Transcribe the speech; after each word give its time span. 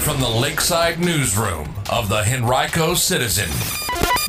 from 0.00 0.18
the 0.18 0.28
Lakeside 0.28 0.98
Newsroom 0.98 1.74
of 1.90 2.08
the 2.08 2.24
Henrico 2.26 2.94
Citizen, 2.94 3.50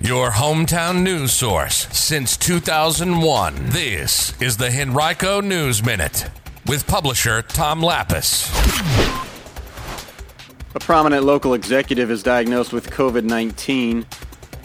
your 0.05 0.31
hometown 0.31 1.01
news 1.01 1.31
source 1.31 1.87
since 1.97 2.35
2001. 2.35 3.69
This 3.69 4.39
is 4.41 4.57
the 4.57 4.69
Henrico 4.69 5.39
News 5.39 5.81
Minute 5.81 6.29
with 6.67 6.85
publisher 6.87 7.41
Tom 7.41 7.79
Lappas. 7.81 8.49
A 10.75 10.79
prominent 10.79 11.23
local 11.23 11.53
executive 11.53 12.11
is 12.11 12.21
diagnosed 12.21 12.73
with 12.73 12.89
COVID 12.89 13.23
19, 13.23 14.05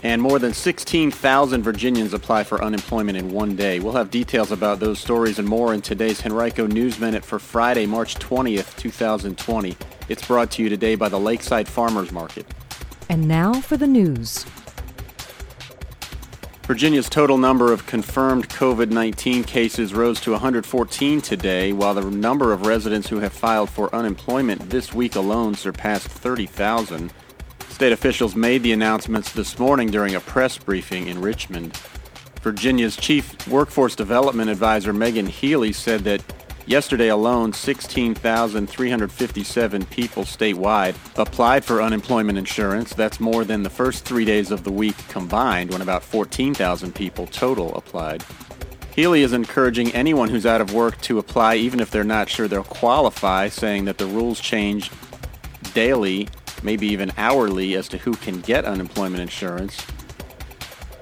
and 0.02 0.20
more 0.20 0.40
than 0.40 0.52
16,000 0.52 1.62
Virginians 1.62 2.14
apply 2.14 2.42
for 2.42 2.64
unemployment 2.64 3.16
in 3.16 3.30
one 3.30 3.54
day. 3.54 3.78
We'll 3.78 3.92
have 3.92 4.10
details 4.10 4.50
about 4.50 4.80
those 4.80 4.98
stories 4.98 5.38
and 5.38 5.46
more 5.46 5.72
in 5.72 5.82
today's 5.82 6.26
Henrico 6.26 6.66
News 6.66 6.98
Minute 6.98 7.24
for 7.24 7.38
Friday, 7.38 7.86
March 7.86 8.16
20th, 8.16 8.76
2020. 8.76 9.76
It's 10.08 10.24
brought 10.24 10.52
to 10.52 10.62
you 10.62 10.68
today 10.68 10.94
by 10.94 11.08
the 11.08 11.18
Lakeside 11.18 11.66
Farmers 11.66 12.12
Market. 12.12 12.46
And 13.08 13.26
now 13.26 13.54
for 13.54 13.76
the 13.76 13.86
news. 13.86 14.44
Virginia's 16.62 17.08
total 17.08 17.38
number 17.38 17.72
of 17.72 17.86
confirmed 17.86 18.48
COVID 18.48 18.90
19 18.90 19.44
cases 19.44 19.94
rose 19.94 20.20
to 20.20 20.32
114 20.32 21.20
today, 21.20 21.72
while 21.72 21.94
the 21.94 22.08
number 22.10 22.52
of 22.52 22.66
residents 22.66 23.08
who 23.08 23.18
have 23.18 23.32
filed 23.32 23.70
for 23.70 23.94
unemployment 23.94 24.70
this 24.70 24.92
week 24.92 25.16
alone 25.16 25.54
surpassed 25.54 26.08
30,000. 26.08 27.12
State 27.68 27.92
officials 27.92 28.34
made 28.34 28.62
the 28.62 28.72
announcements 28.72 29.32
this 29.32 29.58
morning 29.58 29.90
during 29.90 30.14
a 30.14 30.20
press 30.20 30.56
briefing 30.56 31.08
in 31.08 31.20
Richmond. 31.20 31.76
Virginia's 32.42 32.96
Chief 32.96 33.46
Workforce 33.48 33.96
Development 33.96 34.48
Advisor 34.48 34.92
Megan 34.92 35.26
Healy 35.26 35.72
said 35.72 36.04
that 36.04 36.22
Yesterday 36.68 37.10
alone, 37.10 37.52
16,357 37.52 39.86
people 39.86 40.24
statewide 40.24 40.96
applied 41.16 41.64
for 41.64 41.80
unemployment 41.80 42.38
insurance. 42.38 42.92
That's 42.92 43.20
more 43.20 43.44
than 43.44 43.62
the 43.62 43.70
first 43.70 44.04
three 44.04 44.24
days 44.24 44.50
of 44.50 44.64
the 44.64 44.72
week 44.72 44.96
combined, 45.08 45.70
when 45.70 45.80
about 45.80 46.02
14,000 46.02 46.92
people 46.92 47.28
total 47.28 47.72
applied. 47.76 48.24
Healy 48.96 49.22
is 49.22 49.32
encouraging 49.32 49.92
anyone 49.92 50.28
who's 50.28 50.44
out 50.44 50.60
of 50.60 50.74
work 50.74 51.00
to 51.02 51.20
apply 51.20 51.54
even 51.54 51.78
if 51.78 51.92
they're 51.92 52.02
not 52.02 52.28
sure 52.28 52.48
they'll 52.48 52.64
qualify, 52.64 53.48
saying 53.48 53.84
that 53.84 53.98
the 53.98 54.06
rules 54.06 54.40
change 54.40 54.90
daily, 55.72 56.26
maybe 56.64 56.88
even 56.88 57.12
hourly, 57.16 57.76
as 57.76 57.86
to 57.90 57.98
who 57.98 58.14
can 58.14 58.40
get 58.40 58.64
unemployment 58.64 59.22
insurance. 59.22 59.86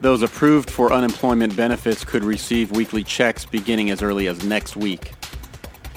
Those 0.00 0.22
approved 0.22 0.70
for 0.70 0.90
unemployment 0.90 1.54
benefits 1.54 2.02
could 2.02 2.24
receive 2.24 2.70
weekly 2.70 3.04
checks 3.04 3.44
beginning 3.44 3.90
as 3.90 4.00
early 4.00 4.26
as 4.26 4.42
next 4.42 4.74
week. 4.74 5.12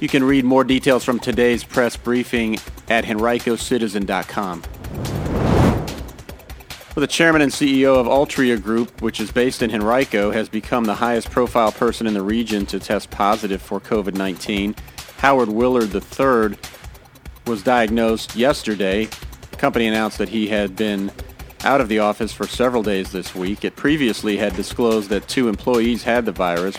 You 0.02 0.10
can 0.10 0.22
read 0.22 0.44
more 0.44 0.66
details 0.66 1.06
from 1.06 1.20
today's 1.20 1.64
press 1.64 1.96
briefing 1.96 2.60
at 2.90 3.06
henricocitizen.com. 3.06 4.64
Well, 6.98 7.02
the 7.02 7.14
chairman 7.14 7.44
and 7.44 7.52
CEO 7.52 7.96
of 7.96 8.08
Altria 8.08 8.60
Group, 8.60 9.04
which 9.04 9.20
is 9.20 9.32
based 9.32 9.62
in 9.62 9.70
Henrico, 9.70 10.32
has 10.32 10.50
become 10.50 10.86
the 10.86 10.96
highest 10.96 11.30
profile 11.30 11.72
person 11.72 12.08
in 12.08 12.16
the 12.16 12.24
region 12.24 12.66
to 12.66 12.80
test 12.80 13.12
positive 13.12 13.62
for 13.62 13.80
COVID 13.80 14.16
19. 14.16 14.76
Howard 15.20 15.50
Willard 15.50 15.94
III 15.94 16.58
was 17.46 17.62
diagnosed 17.62 18.36
yesterday. 18.36 19.06
The 19.52 19.58
company 19.58 19.86
announced 19.86 20.18
that 20.18 20.30
he 20.30 20.48
had 20.48 20.76
been 20.76 21.12
out 21.64 21.82
of 21.82 21.88
the 21.88 22.00
office 22.00 22.34
for 22.34 22.48
several 22.48 22.82
days 22.82 23.12
this 23.12 23.36
week. 23.36 23.64
It 23.64 23.76
previously 23.76 24.38
had 24.38 24.56
disclosed 24.56 25.12
that 25.12 25.28
two 25.28 25.50
employees 25.50 26.02
had 26.02 26.26
the 26.26 26.32
virus, 26.32 26.78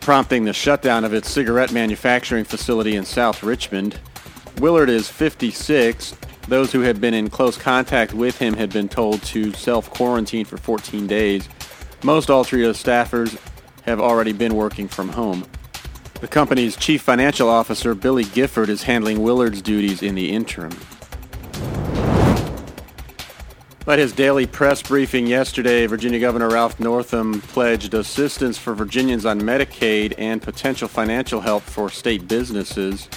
prompting 0.00 0.46
the 0.46 0.54
shutdown 0.54 1.04
of 1.04 1.12
its 1.12 1.28
cigarette 1.28 1.70
manufacturing 1.70 2.46
facility 2.46 2.96
in 2.96 3.04
South 3.04 3.42
Richmond. 3.42 4.00
Willard 4.58 4.88
is 4.88 5.10
56 5.10 6.14
those 6.50 6.72
who 6.72 6.80
had 6.80 7.00
been 7.00 7.14
in 7.14 7.30
close 7.30 7.56
contact 7.56 8.12
with 8.12 8.38
him 8.38 8.54
had 8.54 8.70
been 8.70 8.88
told 8.88 9.22
to 9.22 9.52
self 9.52 9.88
quarantine 9.88 10.44
for 10.44 10.56
14 10.56 11.06
days. 11.06 11.48
Most 12.02 12.28
Altria 12.28 12.72
staffers 12.72 13.38
have 13.82 14.00
already 14.00 14.32
been 14.32 14.56
working 14.56 14.88
from 14.88 15.08
home. 15.08 15.46
The 16.20 16.28
company's 16.28 16.76
chief 16.76 17.02
financial 17.02 17.48
officer, 17.48 17.94
Billy 17.94 18.24
Gifford, 18.24 18.68
is 18.68 18.82
handling 18.82 19.22
Willard's 19.22 19.62
duties 19.62 20.02
in 20.02 20.14
the 20.14 20.30
interim. 20.30 20.76
At 23.86 23.98
his 23.98 24.12
daily 24.12 24.46
press 24.46 24.82
briefing 24.82 25.26
yesterday, 25.26 25.86
Virginia 25.86 26.20
Governor 26.20 26.50
Ralph 26.50 26.78
Northam 26.78 27.40
pledged 27.40 27.94
assistance 27.94 28.58
for 28.58 28.74
Virginians 28.74 29.24
on 29.24 29.40
Medicaid 29.40 30.14
and 30.18 30.42
potential 30.42 30.86
financial 30.86 31.40
help 31.40 31.62
for 31.62 31.90
state 31.90 32.28
businesses 32.28 33.08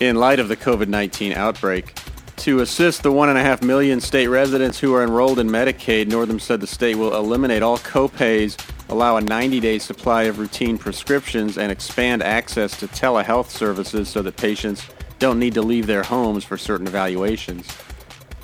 in 0.00 0.16
light 0.16 0.40
of 0.40 0.48
the 0.48 0.56
COVID 0.56 0.88
19 0.88 1.32
outbreak. 1.32 1.94
To 2.38 2.60
assist 2.60 3.02
the 3.02 3.10
1.5 3.10 3.62
million 3.62 4.00
state 4.00 4.28
residents 4.28 4.78
who 4.78 4.94
are 4.94 5.02
enrolled 5.02 5.38
in 5.38 5.48
Medicaid, 5.48 6.06
Northam 6.08 6.38
said 6.38 6.60
the 6.60 6.66
state 6.66 6.94
will 6.94 7.16
eliminate 7.16 7.62
all 7.62 7.78
copays, 7.78 8.56
allow 8.88 9.16
a 9.16 9.20
90-day 9.20 9.78
supply 9.80 10.24
of 10.24 10.38
routine 10.38 10.78
prescriptions, 10.78 11.58
and 11.58 11.72
expand 11.72 12.22
access 12.22 12.78
to 12.78 12.86
telehealth 12.86 13.48
services 13.48 14.08
so 14.08 14.22
that 14.22 14.36
patients 14.36 14.86
don't 15.18 15.38
need 15.38 15.54
to 15.54 15.62
leave 15.62 15.86
their 15.86 16.02
homes 16.04 16.44
for 16.44 16.56
certain 16.56 16.86
evaluations. 16.86 17.66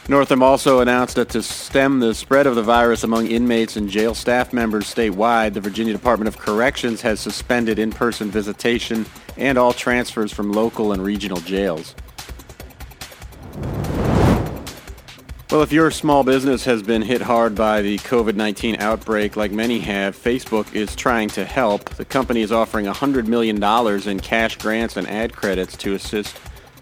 Northam 0.08 0.42
also 0.42 0.80
announced 0.80 1.16
that 1.16 1.30
to 1.30 1.44
stem 1.44 2.00
the 2.00 2.14
spread 2.14 2.48
of 2.48 2.56
the 2.56 2.64
virus 2.64 3.04
among 3.04 3.28
inmates 3.28 3.76
and 3.78 3.88
jail 3.88 4.16
staff 4.16 4.52
members 4.52 4.94
statewide, 4.94 5.54
the 5.54 5.62
Virginia 5.62 5.94
Department 5.94 6.28
of 6.28 6.38
Corrections 6.38 7.02
has 7.02 7.20
suspended 7.20 7.78
in-person 7.78 8.32
visitation 8.32 9.06
and 9.38 9.58
all 9.58 9.74
transfers 9.74 10.34
from 10.34 10.52
local 10.52 10.92
and 10.92 11.04
regional 11.04 11.40
jails. 11.42 11.96
Well, 15.52 15.62
if 15.62 15.72
your 15.72 15.92
small 15.92 16.24
business 16.24 16.64
has 16.64 16.82
been 16.82 17.02
hit 17.02 17.22
hard 17.22 17.56
by 17.56 17.82
the 17.82 17.97
COVID-19 18.00 18.80
outbreak, 18.80 19.36
like 19.36 19.52
many 19.52 19.80
have, 19.80 20.16
Facebook 20.16 20.74
is 20.74 20.96
trying 20.96 21.28
to 21.30 21.46
help. 21.46 21.90
The 21.90 22.06
company 22.06 22.42
is 22.42 22.54
offering 22.54 22.86
$100 22.86 23.28
million 23.28 23.62
in 24.09 24.20
cash 24.22 24.58
grants 24.58 24.96
and 24.96 25.08
ad 25.09 25.34
credits 25.36 25.76
to 25.78 25.94
assist 25.94 26.40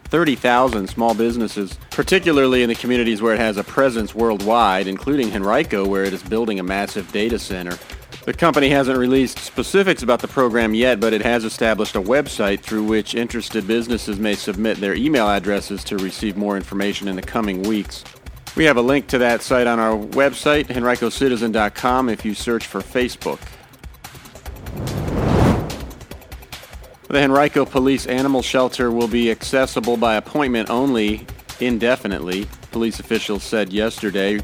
30,000 0.09 0.87
small 0.87 1.13
businesses, 1.13 1.77
particularly 1.91 2.63
in 2.63 2.69
the 2.69 2.75
communities 2.75 3.21
where 3.21 3.33
it 3.33 3.39
has 3.39 3.57
a 3.57 3.63
presence 3.63 4.15
worldwide, 4.15 4.87
including 4.87 5.31
Henrico, 5.33 5.87
where 5.87 6.03
it 6.03 6.13
is 6.13 6.23
building 6.23 6.59
a 6.59 6.63
massive 6.63 7.11
data 7.11 7.37
center. 7.37 7.77
The 8.25 8.33
company 8.33 8.69
hasn't 8.69 8.97
released 8.97 9.39
specifics 9.39 10.03
about 10.03 10.19
the 10.19 10.27
program 10.27 10.73
yet, 10.73 10.99
but 10.99 11.13
it 11.13 11.21
has 11.21 11.45
established 11.45 11.95
a 11.95 12.01
website 12.01 12.59
through 12.59 12.83
which 12.83 13.15
interested 13.15 13.65
businesses 13.65 14.19
may 14.19 14.35
submit 14.35 14.77
their 14.77 14.93
email 14.93 15.27
addresses 15.27 15.83
to 15.85 15.97
receive 15.97 16.37
more 16.37 16.57
information 16.57 17.07
in 17.07 17.15
the 17.15 17.21
coming 17.21 17.63
weeks. 17.63 18.03
We 18.55 18.65
have 18.65 18.77
a 18.77 18.81
link 18.81 19.07
to 19.07 19.19
that 19.19 19.41
site 19.41 19.67
on 19.67 19.79
our 19.79 19.95
website, 19.95 20.67
henricocitizen.com, 20.67 22.09
if 22.09 22.25
you 22.25 22.33
search 22.33 22.67
for 22.67 22.81
Facebook. 22.81 23.39
The 27.09 27.23
Henrico 27.23 27.65
Police 27.65 28.05
Animal 28.05 28.41
Shelter 28.43 28.91
will 28.91 29.07
be 29.07 29.31
accessible 29.31 29.97
by 29.97 30.13
appointment 30.13 30.69
only 30.69 31.25
indefinitely, 31.59 32.45
police 32.71 32.99
officials 32.99 33.41
said 33.41 33.73
yesterday. 33.73 34.39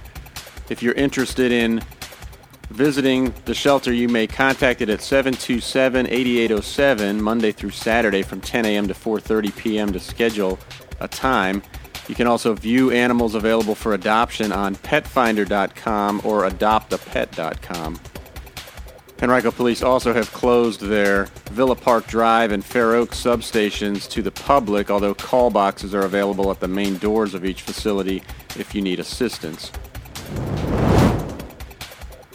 If 0.69 0.81
you're 0.81 0.95
interested 0.95 1.51
in 1.51 1.83
visiting 2.71 3.35
the 3.45 3.53
shelter, 3.53 3.93
you 3.93 4.09
may 4.09 4.25
contact 4.25 4.81
it 4.81 4.89
at 4.89 5.01
727-8807 5.01 7.19
Monday 7.19 7.51
through 7.51 7.69
Saturday 7.69 8.23
from 8.23 8.41
10 8.41 8.65
a.m. 8.65 8.87
to 8.87 8.95
4:30 8.95 9.55
p.m. 9.55 9.93
to 9.93 9.99
schedule 9.99 10.57
a 10.99 11.07
time. 11.07 11.61
You 12.07 12.15
can 12.15 12.25
also 12.25 12.55
view 12.55 12.89
animals 12.89 13.35
available 13.35 13.75
for 13.75 13.93
adoption 13.93 14.51
on 14.51 14.75
petfinder.com 14.77 16.21
or 16.23 16.49
adoptapet.com. 16.49 17.99
Henrico 19.21 19.49
Police 19.49 19.81
also 19.81 20.13
have 20.13 20.31
closed 20.33 20.81
their 20.81 21.25
Villa 21.51 21.75
Park 21.75 22.05
Drive 22.07 22.51
and 22.51 22.63
Fair 22.63 22.95
Oak 22.95 23.11
substations 23.11 24.09
to 24.09 24.21
the 24.21 24.31
public, 24.31 24.91
although 24.91 25.15
call 25.15 25.49
boxes 25.49 25.95
are 25.95 26.01
available 26.01 26.51
at 26.51 26.59
the 26.59 26.67
main 26.67 26.97
doors 26.97 27.33
of 27.33 27.45
each 27.45 27.61
facility 27.61 28.21
if 28.57 28.75
you 28.75 28.81
need 28.81 28.99
assistance. 28.99 29.71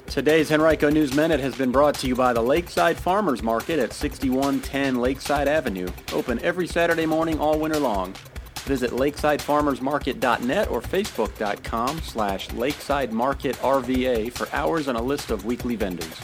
Today's 0.07 0.51
Henrico 0.51 0.89
News 0.91 1.15
Minute 1.15 1.39
has 1.39 1.55
been 1.55 1.71
brought 1.71 1.95
to 1.97 2.09
you 2.09 2.17
by 2.17 2.33
the 2.33 2.43
Lakeside 2.43 2.97
Farmers 2.97 3.43
Market 3.43 3.79
at 3.79 3.93
6110 3.93 4.97
Lakeside 4.97 5.47
Avenue, 5.49 5.89
open 6.13 6.41
every 6.41 6.67
Saturday 6.67 7.07
morning 7.07 7.39
all 7.39 7.61
winter 7.61 7.79
long. 7.79 8.15
Visit 8.65 8.91
lakesidefarmersmarket.net 8.91 10.69
or 10.69 10.81
facebook.com 10.81 12.01
slash 12.01 12.49
lakesidemarketrva 12.49 14.33
for 14.33 14.49
hours 14.53 14.89
and 14.89 14.99
a 14.99 15.03
list 15.03 15.31
of 15.31 15.45
weekly 15.45 15.77
vendors. 15.77 16.21